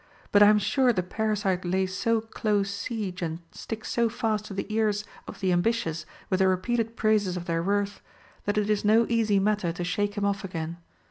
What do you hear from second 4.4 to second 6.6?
to the ears of the ambitious with the